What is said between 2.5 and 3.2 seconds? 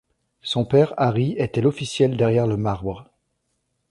marbre.